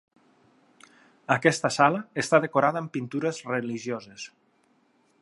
Aquesta 1.35 1.71
sala 1.77 2.01
està 2.23 2.41
decorada 2.47 2.83
amb 2.85 2.93
pintures 2.97 3.45
religioses. 3.53 4.29